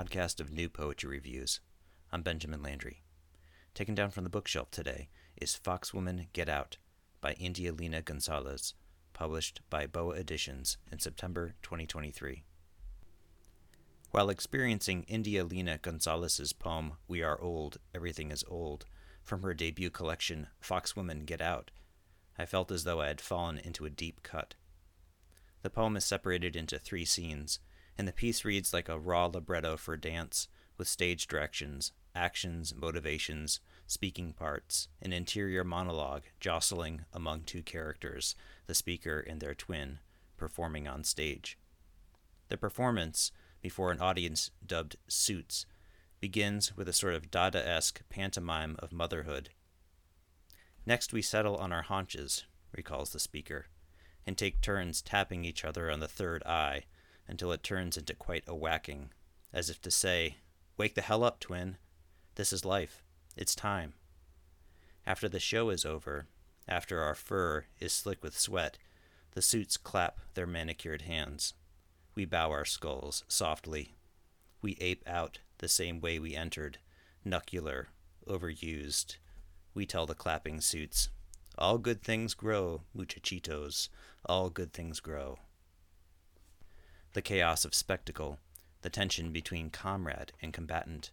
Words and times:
podcast 0.00 0.40
of 0.40 0.50
new 0.50 0.66
poetry 0.66 1.10
reviews. 1.10 1.60
I'm 2.10 2.22
Benjamin 2.22 2.62
Landry. 2.62 3.02
Taken 3.74 3.94
down 3.94 4.08
from 4.08 4.24
the 4.24 4.30
bookshelf 4.30 4.70
today 4.70 5.10
is 5.36 5.60
Foxwoman 5.62 6.28
Get 6.32 6.48
Out 6.48 6.78
by 7.20 7.34
India 7.34 7.70
Lena 7.70 8.00
Gonzalez, 8.00 8.72
published 9.12 9.60
by 9.68 9.86
Boa 9.86 10.14
Editions 10.14 10.78
in 10.90 11.00
September 11.00 11.52
2023. 11.62 12.44
While 14.10 14.30
experiencing 14.30 15.02
India 15.02 15.44
Lena 15.44 15.76
Gonzalez's 15.76 16.54
poem 16.54 16.94
We 17.06 17.22
Are 17.22 17.38
Old, 17.38 17.76
Everything 17.94 18.30
is 18.30 18.42
Old, 18.48 18.86
from 19.22 19.42
her 19.42 19.52
debut 19.52 19.90
collection 19.90 20.46
Foxwoman 20.62 21.26
Get 21.26 21.42
Out, 21.42 21.70
I 22.38 22.46
felt 22.46 22.72
as 22.72 22.84
though 22.84 23.02
I 23.02 23.08
had 23.08 23.20
fallen 23.20 23.58
into 23.58 23.84
a 23.84 23.90
deep 23.90 24.22
cut. 24.22 24.54
The 25.60 25.68
poem 25.68 25.94
is 25.94 26.06
separated 26.06 26.56
into 26.56 26.78
three 26.78 27.04
scenes, 27.04 27.58
and 28.00 28.08
the 28.08 28.12
piece 28.14 28.46
reads 28.46 28.72
like 28.72 28.88
a 28.88 28.98
raw 28.98 29.26
libretto 29.26 29.76
for 29.76 29.94
dance, 29.94 30.48
with 30.78 30.88
stage 30.88 31.26
directions, 31.26 31.92
actions, 32.14 32.74
motivations, 32.74 33.60
speaking 33.86 34.32
parts, 34.32 34.88
an 35.02 35.12
interior 35.12 35.62
monologue 35.64 36.22
jostling 36.40 37.04
among 37.12 37.42
two 37.42 37.62
characters, 37.62 38.34
the 38.66 38.74
speaker 38.74 39.20
and 39.20 39.42
their 39.42 39.54
twin, 39.54 39.98
performing 40.38 40.88
on 40.88 41.04
stage. 41.04 41.58
The 42.48 42.56
performance, 42.56 43.32
before 43.60 43.92
an 43.92 44.00
audience 44.00 44.50
dubbed 44.66 44.96
Suits, 45.06 45.66
begins 46.20 46.74
with 46.74 46.88
a 46.88 46.94
sort 46.94 47.12
of 47.12 47.30
Dada 47.30 47.68
esque 47.68 48.00
pantomime 48.08 48.76
of 48.78 48.92
motherhood. 48.94 49.50
Next, 50.86 51.12
we 51.12 51.20
settle 51.20 51.56
on 51.56 51.70
our 51.70 51.82
haunches, 51.82 52.46
recalls 52.74 53.12
the 53.12 53.20
speaker, 53.20 53.66
and 54.26 54.38
take 54.38 54.62
turns 54.62 55.02
tapping 55.02 55.44
each 55.44 55.66
other 55.66 55.90
on 55.90 56.00
the 56.00 56.08
third 56.08 56.42
eye 56.44 56.84
until 57.30 57.52
it 57.52 57.62
turns 57.62 57.96
into 57.96 58.12
quite 58.12 58.42
a 58.48 58.54
whacking, 58.54 59.10
as 59.52 59.70
if 59.70 59.80
to 59.80 59.90
say, 59.90 60.36
Wake 60.76 60.96
the 60.96 61.00
hell 61.00 61.22
up, 61.22 61.38
twin. 61.38 61.76
This 62.34 62.52
is 62.52 62.64
life. 62.64 63.04
It's 63.36 63.54
time. 63.54 63.94
After 65.06 65.28
the 65.28 65.38
show 65.38 65.70
is 65.70 65.84
over, 65.84 66.26
after 66.66 67.00
our 67.00 67.14
fur 67.14 67.66
is 67.78 67.92
slick 67.92 68.24
with 68.24 68.36
sweat, 68.36 68.78
the 69.32 69.42
suits 69.42 69.76
clap 69.76 70.18
their 70.34 70.46
manicured 70.46 71.02
hands. 71.02 71.54
We 72.16 72.24
bow 72.24 72.50
our 72.50 72.64
skulls 72.64 73.22
softly. 73.28 73.94
We 74.60 74.76
ape 74.80 75.04
out 75.06 75.38
the 75.58 75.68
same 75.68 76.00
way 76.00 76.18
we 76.18 76.34
entered, 76.34 76.78
knuckler, 77.24 77.86
overused. 78.26 79.18
We 79.72 79.86
tell 79.86 80.06
the 80.06 80.14
clapping 80.14 80.60
suits, 80.60 81.10
All 81.56 81.78
good 81.78 82.02
things 82.02 82.34
grow, 82.34 82.82
muchachitos, 82.96 83.88
all 84.26 84.50
good 84.50 84.72
things 84.72 84.98
grow 84.98 85.38
the 87.12 87.22
chaos 87.22 87.64
of 87.64 87.74
spectacle, 87.74 88.38
the 88.82 88.90
tension 88.90 89.32
between 89.32 89.68
comrade 89.68 90.32
and 90.40 90.52
combatant, 90.52 91.10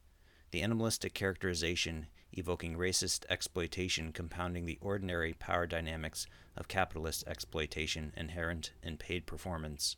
the 0.52 0.62
animalistic 0.62 1.14
characterization 1.14 2.08
evoking 2.32 2.78
racist 2.78 3.26
exploitation 3.30 4.12
compounding 4.12 4.66
the 4.66 4.78
ordinary 4.80 5.34
power 5.34 5.66
dynamics 5.66 6.28
of 6.56 6.68
capitalist 6.68 7.24
exploitation 7.26 8.14
inherent 8.16 8.72
in 8.84 8.96
paid 8.96 9.26
performance. 9.26 9.96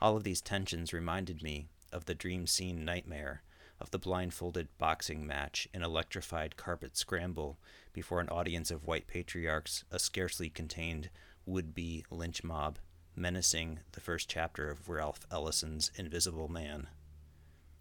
All 0.00 0.16
of 0.16 0.24
these 0.24 0.42
tensions 0.42 0.92
reminded 0.92 1.42
me 1.42 1.68
of 1.92 2.04
the 2.04 2.14
dream 2.14 2.46
scene 2.46 2.84
nightmare 2.84 3.42
of 3.80 3.90
the 3.90 3.98
blindfolded 3.98 4.68
boxing 4.76 5.26
match 5.26 5.66
in 5.72 5.82
electrified 5.82 6.56
carpet 6.56 6.96
scramble 6.96 7.58
before 7.92 8.20
an 8.20 8.28
audience 8.28 8.70
of 8.70 8.86
white 8.86 9.06
patriarchs, 9.06 9.84
a 9.90 9.98
scarcely 9.98 10.50
contained 10.50 11.08
would 11.46 11.74
be 11.74 12.04
lynch 12.10 12.44
mob 12.44 12.78
menacing 13.14 13.80
the 13.92 14.00
first 14.00 14.28
chapter 14.28 14.70
of 14.70 14.88
Ralph 14.88 15.26
Ellison's 15.30 15.90
Invisible 15.96 16.48
Man. 16.48 16.88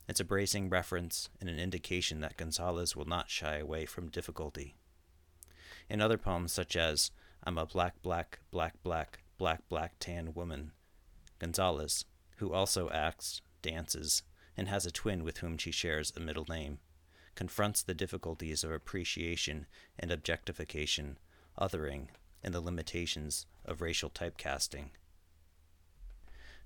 It's 0.08 0.19
a 0.19 0.25
bracing 0.25 0.69
reference 0.69 1.30
and 1.40 1.50
an 1.50 1.59
indication 1.59 2.19
that 2.19 2.38
Gonzalez 2.38 2.96
will 2.96 3.06
not 3.06 3.30
shy 3.30 3.58
away 3.58 3.86
from 3.86 4.09
difficulty. 4.09 4.75
In 5.90 6.02
other 6.02 6.18
poems, 6.18 6.52
such 6.52 6.75
as 6.75 7.12
I'm 7.44 7.58
a 7.58 7.66
black, 7.66 8.02
black, 8.02 8.40
black, 8.52 8.75
black, 8.84 9.20
black, 9.38 9.62
black 9.70 9.94
tan 10.00 10.34
woman, 10.34 10.72
Gonzalez, 11.40 12.06
who 12.38 12.52
also 12.52 12.90
acts, 12.90 13.41
dances, 13.62 14.24
and 14.58 14.68
has 14.68 14.86
a 14.86 14.91
twin 14.91 15.24
with 15.24 15.38
whom 15.38 15.58
she 15.58 15.72
shares 15.72 16.12
a 16.16 16.20
middle 16.20 16.46
name, 16.50 16.80
confronts 17.36 17.81
the 17.81 17.94
difficulties 17.94 18.64
of 18.64 18.72
appreciation 18.72 19.66
and 19.97 20.12
objectification, 20.12 21.18
othering, 21.59 22.08
and 22.44 22.53
the 22.53 22.59
limitations 22.59 23.46
of 23.64 23.81
racial 23.81 24.09
typecasting. 24.09 24.90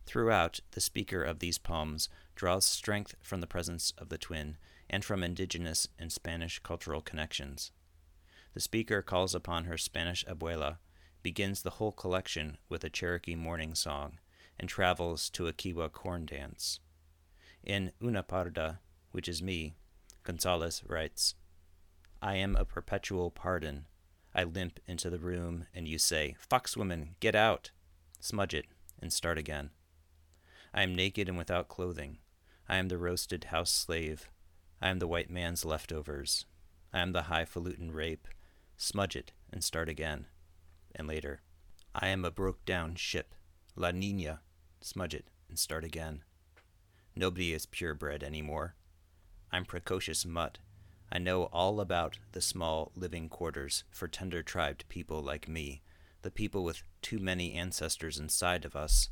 Throughout, 0.05 0.59
the 0.71 0.81
speaker 0.81 1.23
of 1.23 1.39
these 1.39 1.57
poems 1.57 2.09
draws 2.35 2.65
strength 2.65 3.15
from 3.21 3.41
the 3.41 3.47
presence 3.47 3.93
of 3.97 4.09
the 4.09 4.17
twin 4.17 4.57
and 4.89 5.03
from 5.03 5.23
indigenous 5.23 5.87
and 5.97 6.11
Spanish 6.11 6.59
cultural 6.59 7.01
connections. 7.01 7.71
The 8.53 8.61
speaker 8.61 9.01
calls 9.01 9.33
upon 9.33 9.65
her 9.65 9.77
Spanish 9.77 10.23
abuela, 10.25 10.77
begins 11.23 11.63
the 11.63 11.71
whole 11.71 11.91
collection 11.91 12.57
with 12.69 12.83
a 12.83 12.89
Cherokee 12.89 13.35
morning 13.35 13.73
song, 13.73 14.19
and 14.59 14.69
travels 14.69 15.29
to 15.31 15.47
a 15.47 15.53
Kiowa 15.53 15.89
corn 15.89 16.25
dance. 16.25 16.79
In 17.63 17.91
Una 18.01 18.21
Parda, 18.23 18.79
which 19.11 19.27
is 19.27 19.41
me, 19.41 19.75
Gonzalez 20.23 20.83
writes, 20.87 21.35
I 22.21 22.35
am 22.35 22.55
a 22.55 22.63
perpetual 22.63 23.31
pardon. 23.31 23.87
I 24.33 24.43
limp 24.43 24.79
into 24.87 25.09
the 25.09 25.19
room, 25.19 25.65
and 25.73 25.87
you 25.87 25.97
say, 25.97 26.35
Foxwoman, 26.49 27.15
get 27.19 27.35
out! 27.35 27.71
Smudge 28.19 28.53
it, 28.53 28.65
and 29.01 29.11
start 29.11 29.37
again. 29.37 29.71
I 30.77 30.83
am 30.83 30.93
naked 30.93 31.29
and 31.29 31.37
without 31.37 31.69
clothing. 31.69 32.17
I 32.67 32.75
am 32.75 32.89
the 32.89 32.97
roasted 32.97 33.45
house 33.45 33.71
slave. 33.71 34.29
I 34.81 34.89
am 34.89 34.99
the 34.99 35.07
white 35.07 35.29
man's 35.29 35.63
leftovers. 35.63 36.45
I 36.91 36.99
am 36.99 37.13
the 37.13 37.23
highfalutin 37.23 37.93
rape. 37.93 38.27
Smudge 38.75 39.15
it 39.15 39.31
and 39.53 39.63
start 39.63 39.87
again. 39.87 40.25
And 40.93 41.07
later, 41.07 41.39
I 41.95 42.09
am 42.09 42.25
a 42.25 42.29
broke 42.29 42.65
down 42.65 42.95
ship. 42.95 43.35
La 43.77 43.91
Nina. 43.91 44.41
Smudge 44.81 45.13
it 45.13 45.29
and 45.47 45.57
start 45.57 45.85
again. 45.85 46.23
Nobody 47.15 47.53
is 47.53 47.65
purebred 47.65 48.21
anymore. 48.21 48.75
I'm 49.53 49.63
precocious 49.63 50.25
mutt. 50.25 50.57
I 51.09 51.19
know 51.19 51.43
all 51.53 51.79
about 51.79 52.19
the 52.33 52.41
small 52.41 52.91
living 52.97 53.29
quarters 53.29 53.85
for 53.91 54.09
tender 54.09 54.43
tribed 54.43 54.89
people 54.89 55.21
like 55.21 55.47
me, 55.47 55.83
the 56.21 56.31
people 56.31 56.65
with 56.65 56.83
too 57.01 57.19
many 57.19 57.53
ancestors 57.53 58.17
inside 58.17 58.65
of 58.65 58.75
us 58.75 59.07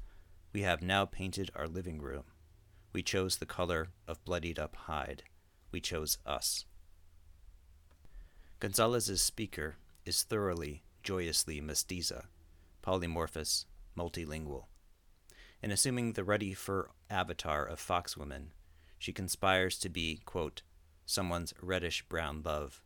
we 0.54 0.62
have 0.62 0.84
now 0.84 1.04
painted 1.06 1.50
our 1.56 1.68
living 1.68 2.00
room. 2.00 2.24
We 2.94 3.02
chose 3.02 3.38
the 3.38 3.46
color 3.46 3.90
of 4.08 4.24
bloodied 4.24 4.60
up 4.60 4.76
hide. 4.76 5.24
We 5.72 5.82
chose 5.82 6.20
us. 6.26 6.66
Gonzalez's 8.60 9.22
speaker 9.22 9.76
is 10.06 10.22
thoroughly, 10.22 10.84
joyously 11.02 11.60
mestiza, 11.60 12.26
polymorphous, 12.84 13.66
multilingual. 13.98 14.66
In 15.64 15.72
assuming 15.72 16.14
the 16.14 16.24
ruddy 16.24 16.54
fur 16.54 16.90
avatar 17.10 17.66
of 17.66 17.80
Foxwoman, 17.80 18.52
she 19.00 19.12
conspires 19.12 19.80
to 19.80 19.90
be, 19.90 20.22
quote, 20.24 20.62
someone's 21.06 21.54
reddish 21.62 22.04
brown 22.04 22.42
love. 22.46 22.82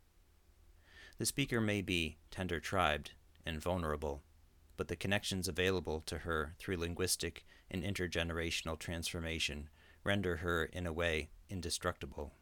The 1.18 1.26
speaker 1.26 1.60
may 1.60 1.82
be 1.82 2.16
tender 2.30 2.60
tribed 2.60 3.12
and 3.44 3.60
vulnerable, 3.60 4.22
but 4.78 4.88
the 4.88 4.96
connections 4.96 5.48
available 5.48 6.00
to 6.06 6.18
her 6.18 6.54
through 6.58 6.76
linguistic 6.76 7.44
and 7.68 7.82
intergenerational 7.82 8.78
transformation 8.78 9.68
render 10.04 10.36
her, 10.36 10.64
in 10.64 10.86
a 10.86 10.92
way, 10.92 11.28
indestructible. 11.50 12.32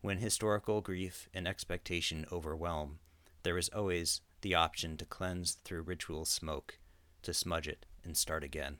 When 0.00 0.18
historical 0.18 0.80
grief 0.80 1.28
and 1.32 1.46
expectation 1.46 2.26
overwhelm, 2.32 2.98
there 3.42 3.58
is 3.58 3.68
always 3.68 4.22
the 4.40 4.54
option 4.54 4.96
to 4.96 5.04
cleanse 5.04 5.58
through 5.64 5.82
ritual 5.82 6.24
smoke, 6.24 6.78
to 7.22 7.34
smudge 7.34 7.68
it 7.68 7.84
and 8.02 8.16
start 8.16 8.42
again. 8.42 8.78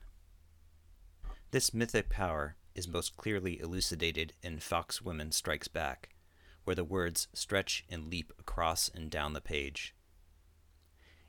This 1.51 1.75
mythic 1.75 2.09
power 2.09 2.57
is 2.75 2.89
most 2.89 3.17
clearly 3.19 3.61
elucidated 3.61 4.33
in 4.43 4.57
Foxwoman 4.57 5.35
Strikes 5.35 5.69
Back, 5.69 6.09
where 6.65 6.75
the 6.75 6.83
words 6.83 7.29
stretch 7.35 7.85
and 7.91 8.11
leap 8.11 8.33
across 8.39 8.89
and 8.89 9.11
down 9.11 9.35
the 9.35 9.43
page. 9.43 9.95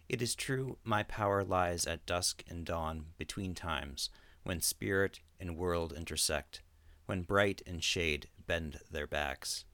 It 0.10 0.22
is 0.22 0.36
true, 0.36 0.78
my 0.84 1.04
power 1.04 1.44
lies 1.44 1.86
at 1.86 2.06
dusk 2.06 2.44
and 2.48 2.66
dawn 2.66 3.08
between 3.18 3.56
times, 3.56 4.10
when 4.44 4.62
spirit 4.62 5.22
and 5.40 5.58
world 5.58 5.94
intersect, 5.94 6.62
when 7.06 7.24
bright 7.24 7.62
and 7.66 7.84
shade 7.84 8.28
bend 8.46 8.80
their 8.92 9.08
backs. 9.08 9.66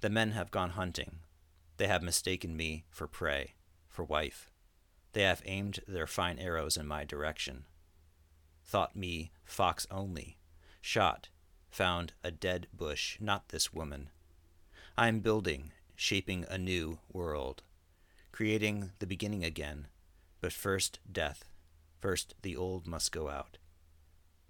The 0.00 0.10
men 0.10 0.32
have 0.32 0.50
gone 0.50 0.70
hunting. 0.70 1.20
They 1.76 1.86
have 1.86 2.02
mistaken 2.02 2.56
me 2.56 2.84
for 2.90 3.06
prey, 3.06 3.54
for 3.88 4.04
wife. 4.04 4.50
They 5.12 5.22
have 5.22 5.42
aimed 5.44 5.80
their 5.86 6.06
fine 6.06 6.38
arrows 6.38 6.76
in 6.76 6.86
my 6.86 7.04
direction. 7.04 7.64
Thought 8.64 8.96
me 8.96 9.30
fox 9.44 9.86
only, 9.90 10.38
shot, 10.80 11.28
found 11.70 12.12
a 12.22 12.30
dead 12.30 12.66
bush, 12.72 13.16
not 13.20 13.48
this 13.48 13.72
woman. 13.72 14.10
I 14.98 15.08
am 15.08 15.20
building, 15.20 15.72
shaping 15.94 16.44
a 16.48 16.58
new 16.58 16.98
world 17.12 17.62
creating 18.34 18.90
the 18.98 19.06
beginning 19.06 19.44
again, 19.44 19.86
but 20.40 20.52
first 20.52 20.98
death, 21.10 21.44
first 22.00 22.34
the 22.42 22.56
old 22.56 22.84
must 22.84 23.12
go 23.12 23.28
out. 23.28 23.58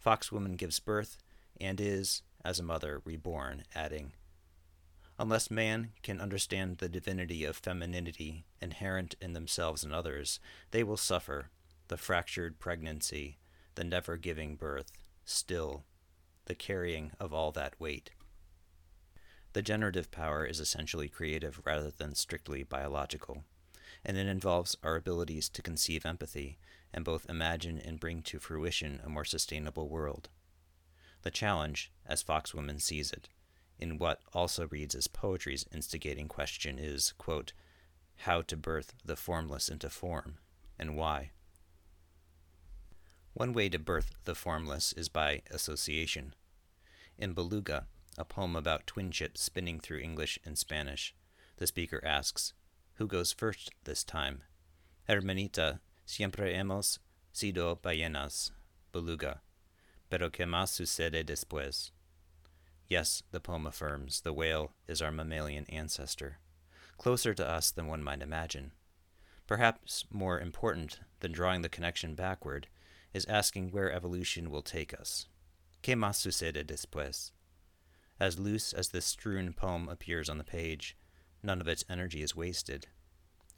Foxwoman 0.03 0.57
gives 0.57 0.81
birth 0.81 1.19
and 1.61 1.79
is, 1.79 2.23
as 2.43 2.59
a 2.59 2.63
mother, 2.63 3.03
reborn, 3.05 3.63
adding, 3.75 4.13
Unless 5.19 5.51
man 5.51 5.91
can 6.03 6.19
understand 6.19 6.79
the 6.79 6.89
divinity 6.89 7.45
of 7.45 7.59
femininity 7.59 8.47
inherent 8.59 9.17
in 9.21 9.35
themselves 9.35 9.85
and 9.85 9.93
others, 9.93 10.41
they 10.71 10.83
will 10.83 10.97
suffer 10.97 11.51
the 11.89 11.99
fractured 11.99 12.59
pregnancy, 12.59 13.37
the 13.75 13.85
never 13.85 14.17
giving 14.17 14.57
birth, 14.57 14.93
still, 15.27 15.85
the 16.47 16.55
carrying 16.55 17.13
of 17.21 17.35
all 17.35 17.53
that 17.53 17.79
weight. 17.79 18.13
The 19.53 19.61
generative 19.61 20.11
power 20.11 20.47
is 20.47 20.59
essentially 20.59 21.11
creative 21.11 21.61
rather 21.67 21.91
than 21.91 22.15
strictly 22.15 22.63
biological, 22.63 23.45
and 24.05 24.17
it 24.17 24.27
involves 24.27 24.77
our 24.83 24.97
abilities 24.97 25.49
to 25.49 25.63
conceive 25.63 26.05
empathy 26.05 26.59
and 26.93 27.05
both 27.05 27.29
imagine 27.29 27.79
and 27.79 28.01
bring 28.01 28.23
to 28.23 28.39
fruition 28.39 29.01
a 29.05 29.09
more 29.09 29.25
sustainable 29.25 29.89
world. 29.89 30.29
The 31.23 31.31
challenge, 31.31 31.91
as 32.07 32.23
Foxwoman 32.23 32.81
sees 32.81 33.11
it, 33.11 33.29
in 33.79 33.99
what 33.99 34.21
also 34.33 34.69
reads 34.69 34.95
as 34.95 35.09
poetry's 35.09 35.67
instigating 35.73 36.29
question 36.29 36.79
is, 36.79 37.13
quote, 37.19 37.53
how 38.19 38.43
to 38.43 38.57
birth 38.57 38.95
the 39.05 39.17
formless 39.17 39.69
into 39.69 39.91
form, 39.91 40.39
and 40.79 40.97
why. 40.97 41.31
One 43.33 43.53
way 43.53 43.69
to 43.71 43.79
birth 43.79 44.13
the 44.25 44.37
formless 44.37 44.93
is 44.93 45.09
by 45.09 45.43
association. 45.51 46.35
In 47.19 47.33
Beluga, 47.33 47.87
a 48.17 48.25
poem 48.25 48.55
about 48.55 48.87
twin 48.87 49.11
ships 49.11 49.43
spinning 49.43 49.81
through 49.81 49.99
English 49.99 50.39
and 50.45 50.57
Spanish, 50.57 51.15
the 51.57 51.67
speaker 51.67 52.01
asks, 52.05 52.53
Who 52.97 53.09
goes 53.09 53.33
first 53.33 53.73
this 53.83 54.05
time? 54.05 54.43
Hermanita, 55.09 55.81
siempre 56.07 56.55
hemos 56.55 57.01
sido 57.33 57.81
ballenas, 57.81 58.53
Beluga. 58.93 59.41
Pero 60.09 60.31
que 60.31 60.47
más 60.47 60.69
sucede 60.69 61.25
después? 61.25 61.91
Yes, 62.87 63.25
the 63.33 63.41
poem 63.41 63.67
affirms, 63.67 64.21
the 64.21 64.33
whale 64.33 64.71
is 64.87 65.03
our 65.03 65.11
mammalian 65.11 65.67
ancestor, 65.69 66.39
closer 66.97 67.35
to 67.35 67.45
us 67.45 67.73
than 67.73 67.89
one 67.89 68.05
might 68.05 68.23
imagine. 68.23 68.71
Perhaps 69.49 70.05
more 70.13 70.39
important 70.39 71.01
than 71.19 71.33
drawing 71.33 71.63
the 71.63 71.69
connection 71.69 72.15
backward 72.15 72.69
is 73.13 73.25
asking 73.25 73.71
where 73.71 73.91
evolution 73.91 74.51
will 74.51 74.63
take 74.63 74.95
us. 74.95 75.27
¿Qué 75.83 75.97
más 75.97 76.15
sucede 76.17 76.65
después? 76.65 77.33
As 78.21 78.39
loose 78.39 78.73
as 78.73 78.91
this 78.91 79.05
strewn 79.05 79.53
poem 79.53 79.89
appears 79.89 80.29
on 80.29 80.39
the 80.39 80.45
page, 80.45 80.97
none 81.45 81.61
of 81.61 81.69
its 81.69 81.85
energy 81.89 82.23
is 82.23 82.35
wasted. 82.35 82.87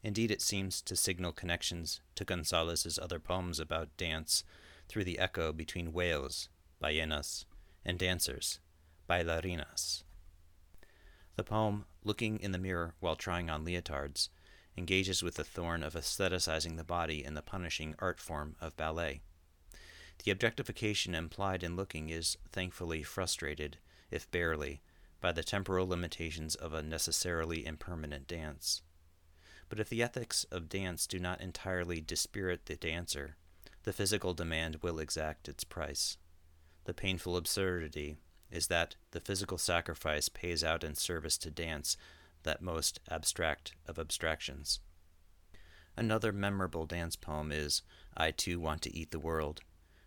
Indeed, 0.03 0.31
it 0.31 0.43
seems 0.43 0.83
to 0.83 0.97
signal 0.97 1.33
connections 1.33 2.00
to 2.17 2.25
Gonzalez's 2.25 2.99
other 2.99 3.19
poems 3.19 3.59
about 3.59 3.97
dance 3.97 4.44
through 4.88 5.05
the 5.05 5.19
echo 5.19 5.53
between 5.53 5.93
whales, 5.93 6.49
ballenas, 6.83 7.44
and 7.85 7.99
dancers, 7.99 8.61
bailarinas. 9.09 10.03
The 11.37 11.44
poem, 11.44 11.87
Looking 12.05 12.38
in 12.38 12.53
the 12.53 12.59
Mirror 12.59 12.94
While 13.00 13.17
Trying 13.17 13.50
on 13.50 13.65
Leotards, 13.65 14.29
engages 14.77 15.23
with 15.23 15.35
the 15.35 15.44
thorn 15.44 15.83
of 15.83 15.94
aestheticizing 15.94 16.77
the 16.77 16.85
body 16.85 17.25
in 17.25 17.35
the 17.35 17.43
punishing 17.43 17.94
art 17.99 18.21
form 18.21 18.56
of 18.61 18.77
ballet. 18.77 19.23
The 20.25 20.31
objectification 20.31 21.15
implied 21.15 21.62
in 21.62 21.77
looking 21.77 22.11
is 22.11 22.37
thankfully 22.53 23.03
frustrated, 23.03 23.79
if 24.11 24.31
barely, 24.31 24.81
by 25.21 25.33
the 25.33 25.43
temporal 25.43 25.89
limitations 25.89 26.55
of 26.55 26.73
a 26.73 26.83
necessarily 26.83 27.65
impermanent 27.65 28.27
dance. 28.27 28.83
But 29.69 29.81
if 29.81 29.89
the 29.89 30.03
ethics 30.03 30.45
of 30.51 30.69
dance 30.69 31.07
do 31.07 31.19
not 31.19 31.41
entirely 31.41 32.01
dispirit 32.01 32.67
the 32.67 32.77
dancer, 32.77 33.37
the 33.83 33.93
physical 33.93 34.35
demand 34.35 34.77
will 34.83 34.99
exact 34.99 35.49
its 35.49 35.65
price. 35.65 36.19
The 36.85 36.95
painful 36.95 37.37
absurdity 37.37 38.17
is 38.51 38.69
that 38.69 38.97
the 39.11 39.21
physical 39.21 39.59
sacrifice 39.59 40.29
pays 40.29 40.63
out 40.63 40.85
in 40.85 40.95
service 40.95 41.37
to 41.39 41.51
dance, 41.51 41.97
that 42.45 42.62
most 42.62 43.01
abstract 43.11 43.75
of 43.87 43.99
abstractions. 43.99 44.81
Another 45.97 46.33
memorable 46.33 46.87
dance 46.87 47.17
poem 47.17 47.51
is 47.51 47.83
I 48.17 48.31
Too 48.31 48.61
Want 48.61 48.83
to 48.83 48.97
Eat 48.97 49.11
the 49.11 49.19
World, 49.19 49.62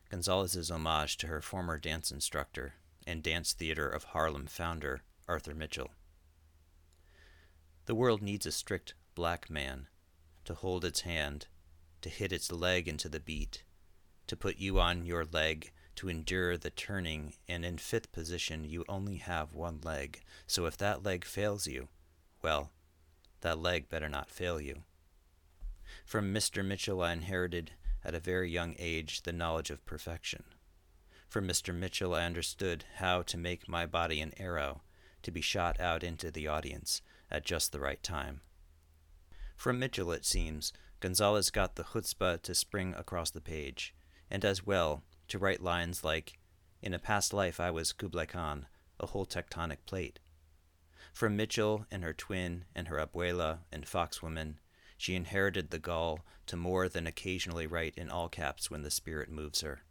Gonzalez's 0.10 0.72
homage 0.72 1.18
to 1.18 1.28
her 1.28 1.42
former 1.42 1.78
dance 1.78 2.12
instructor 2.12 2.76
and 3.10 3.24
dance 3.24 3.54
theater 3.54 3.90
of 3.90 4.06
Harlem 4.06 4.46
founder 4.46 5.02
Arthur 5.28 5.56
Mitchell. 5.56 5.90
The 7.86 7.96
world 7.96 8.22
needs 8.22 8.46
a 8.46 8.52
strict 8.52 8.94
black 9.16 9.50
man 9.50 9.88
to 10.46 10.54
hold 10.54 10.86
its 10.86 11.02
hand, 11.02 11.48
to 12.02 12.10
hit 12.10 12.32
its 12.32 12.52
leg 12.52 12.88
into 12.88 13.10
the 13.10 13.20
beat, 13.20 13.64
to 14.28 14.38
put 14.38 14.58
you 14.58 14.80
on 14.80 15.06
your 15.06 15.26
leg 15.26 15.72
to 15.96 16.08
endure 16.08 16.56
the 16.56 16.70
turning, 16.70 17.34
and 17.48 17.66
in 17.66 17.78
fifth 17.78 18.12
position 18.12 18.64
you 18.64 18.86
only 18.88 19.18
have 19.18 19.54
one 19.54 19.82
leg, 19.84 20.22
so 20.46 20.66
if 20.66 20.78
that 20.78 21.04
leg 21.04 21.26
fails 21.26 21.68
you, 21.68 21.88
well, 22.44 22.72
that 23.42 23.60
leg 23.60 23.90
better 23.90 24.08
not 24.08 24.30
fail 24.30 24.62
you. 24.62 24.84
From 26.06 26.34
Mr. 26.34 26.64
Mitchell 26.64 27.02
I 27.02 27.12
inherited 27.12 27.72
at 28.06 28.16
a 28.16 28.20
very 28.20 28.52
young 28.52 28.76
age 28.78 29.24
the 29.24 29.34
knowledge 29.34 29.72
of 29.72 29.86
perfection. 29.86 30.44
From 31.30 31.48
Mr. 31.48 31.72
Mitchell 31.72 32.16
I 32.16 32.26
understood 32.26 32.86
how 32.96 33.22
to 33.22 33.38
make 33.38 33.70
my 33.70 33.86
body 33.86 34.20
an 34.20 34.34
arrow 34.38 34.82
to 35.22 35.30
be 35.30 35.42
shot 35.42 35.80
out 35.80 36.04
into 36.04 36.32
the 36.32 36.48
audience 36.48 37.04
at 37.30 37.46
just 37.46 37.72
the 37.72 37.80
right 37.80 38.02
time. 38.02 38.42
From 39.56 39.78
Mitchell, 39.78 40.12
it 40.12 40.26
seems, 40.26 40.74
Gonzalez 41.00 41.52
got 41.52 41.76
the 41.76 41.84
chutzpah 41.84 42.42
to 42.42 42.56
spring 42.56 42.96
across 42.98 43.30
the 43.30 43.42
page, 43.42 43.94
and 44.32 44.44
as 44.44 44.66
well 44.66 45.04
to 45.28 45.38
write 45.38 45.62
lines 45.62 46.04
like, 46.04 46.40
In 46.82 46.96
a 46.96 47.00
past 47.00 47.32
life 47.32 47.60
I 47.60 47.70
was 47.70 47.94
Kublai 47.94 48.26
Khan, 48.26 48.66
a 49.00 49.06
whole 49.06 49.28
tectonic 49.28 49.86
plate. 49.86 50.18
From 51.14 51.38
Mitchell 51.38 51.86
and 51.92 52.04
her 52.04 52.14
twin 52.14 52.66
and 52.74 52.88
her 52.88 52.98
abuela 52.98 53.60
and 53.72 53.86
foxwoman, 53.86 54.56
she 54.98 55.14
inherited 55.14 55.70
the 55.70 55.78
gall 55.78 56.22
to 56.48 56.58
more 56.58 56.90
than 56.90 57.06
occasionally 57.06 57.68
write 57.68 57.94
in 57.96 58.10
all 58.10 58.30
caps 58.30 58.72
when 58.72 58.82
the 58.82 58.90
spirit 58.90 59.30
moves 59.30 59.62
her. 59.62 59.84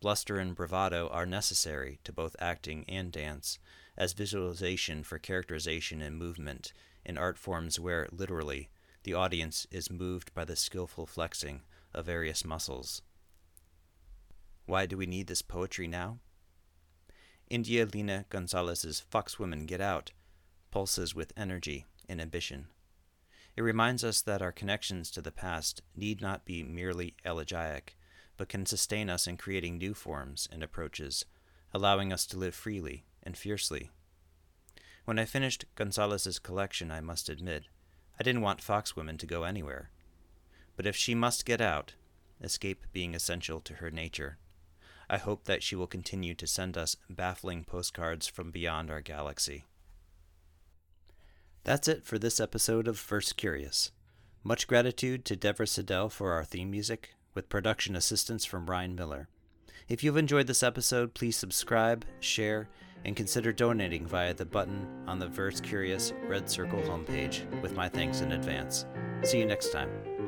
Bluster 0.00 0.38
and 0.38 0.54
bravado 0.54 1.08
are 1.08 1.26
necessary 1.26 1.98
to 2.04 2.12
both 2.12 2.36
acting 2.38 2.84
and 2.88 3.10
dance, 3.10 3.58
as 3.96 4.12
visualization 4.12 5.02
for 5.02 5.18
characterization 5.18 6.02
and 6.02 6.16
movement 6.16 6.72
in 7.04 7.16
art 7.16 7.38
forms 7.38 7.80
where, 7.80 8.08
literally, 8.12 8.68
the 9.04 9.14
audience 9.14 9.66
is 9.70 9.90
moved 9.90 10.34
by 10.34 10.44
the 10.44 10.56
skillful 10.56 11.06
flexing 11.06 11.62
of 11.94 12.06
various 12.06 12.44
muscles. 12.44 13.02
Why 14.66 14.84
do 14.86 14.96
we 14.96 15.06
need 15.06 15.28
this 15.28 15.42
poetry 15.42 15.86
now? 15.86 16.18
India 17.48 17.86
Lena 17.86 18.26
Gonzalez's 18.28 19.02
Foxwoman 19.10 19.66
Get 19.66 19.80
Out 19.80 20.12
pulses 20.72 21.14
with 21.14 21.32
energy 21.36 21.86
and 22.08 22.20
ambition. 22.20 22.66
It 23.56 23.62
reminds 23.62 24.04
us 24.04 24.20
that 24.22 24.42
our 24.42 24.52
connections 24.52 25.10
to 25.12 25.22
the 25.22 25.32
past 25.32 25.80
need 25.94 26.20
not 26.20 26.44
be 26.44 26.62
merely 26.62 27.14
elegiac, 27.24 27.94
but 28.36 28.48
can 28.48 28.66
sustain 28.66 29.08
us 29.08 29.26
in 29.26 29.36
creating 29.36 29.78
new 29.78 29.94
forms 29.94 30.48
and 30.52 30.62
approaches, 30.62 31.24
allowing 31.72 32.12
us 32.12 32.26
to 32.26 32.38
live 32.38 32.54
freely 32.54 33.04
and 33.22 33.36
fiercely. 33.36 33.90
When 35.04 35.18
I 35.18 35.24
finished 35.24 35.64
Gonzalez's 35.74 36.38
collection, 36.38 36.90
I 36.90 37.00
must 37.00 37.28
admit, 37.28 37.64
I 38.18 38.22
didn't 38.22 38.42
want 38.42 38.60
Fox 38.60 38.92
Foxwoman 38.92 39.18
to 39.18 39.26
go 39.26 39.44
anywhere. 39.44 39.90
But 40.76 40.86
if 40.86 40.96
she 40.96 41.14
must 41.14 41.46
get 41.46 41.60
out, 41.60 41.94
escape 42.42 42.86
being 42.92 43.14
essential 43.14 43.60
to 43.60 43.74
her 43.74 43.90
nature, 43.90 44.38
I 45.08 45.18
hope 45.18 45.44
that 45.44 45.62
she 45.62 45.76
will 45.76 45.86
continue 45.86 46.34
to 46.34 46.46
send 46.46 46.76
us 46.76 46.96
baffling 47.08 47.64
postcards 47.64 48.26
from 48.26 48.50
beyond 48.50 48.90
our 48.90 49.00
galaxy. 49.00 49.64
That's 51.62 51.88
it 51.88 52.04
for 52.04 52.18
this 52.18 52.40
episode 52.40 52.88
of 52.88 52.98
Verse 52.98 53.32
Curious. 53.32 53.92
Much 54.42 54.66
gratitude 54.66 55.24
to 55.24 55.36
Devra 55.36 55.66
Siddell 55.66 56.10
for 56.10 56.32
our 56.32 56.44
theme 56.44 56.70
music, 56.70 57.14
with 57.36 57.48
production 57.48 57.94
assistance 57.94 58.44
from 58.44 58.66
Ryan 58.66 58.96
Miller. 58.96 59.28
If 59.88 60.02
you've 60.02 60.16
enjoyed 60.16 60.48
this 60.48 60.64
episode, 60.64 61.14
please 61.14 61.36
subscribe, 61.36 62.04
share, 62.18 62.68
and 63.04 63.14
consider 63.14 63.52
donating 63.52 64.04
via 64.04 64.34
the 64.34 64.44
button 64.44 64.88
on 65.06 65.20
the 65.20 65.28
Verse 65.28 65.60
Curious 65.60 66.12
Red 66.26 66.50
Circle 66.50 66.80
homepage, 66.80 67.48
with 67.62 67.76
my 67.76 67.88
thanks 67.88 68.22
in 68.22 68.32
advance. 68.32 68.84
See 69.22 69.38
you 69.38 69.46
next 69.46 69.70
time. 69.70 70.25